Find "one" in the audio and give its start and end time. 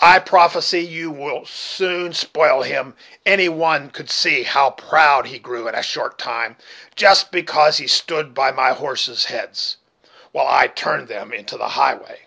3.50-3.90